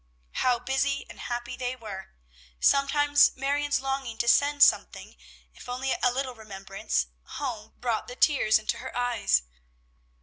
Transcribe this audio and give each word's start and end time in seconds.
How 0.31 0.57
busy 0.57 1.05
and 1.11 1.19
happy 1.19 1.55
they 1.55 1.75
were! 1.75 2.15
Sometimes 2.59 3.33
Marion's 3.35 3.79
longing 3.79 4.17
to 4.17 4.27
send 4.27 4.63
something, 4.63 5.15
if 5.53 5.69
only 5.69 5.93
a 6.01 6.11
little 6.11 6.33
remembrance, 6.33 7.05
home 7.23 7.75
brought 7.77 8.07
the 8.07 8.15
tears 8.15 8.57
into 8.57 8.77
her 8.77 8.97
eyes. 8.97 9.43